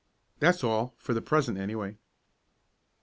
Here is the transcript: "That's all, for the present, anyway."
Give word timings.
"That's 0.39 0.63
all, 0.63 0.95
for 0.97 1.13
the 1.13 1.21
present, 1.21 1.59
anyway." 1.59 1.97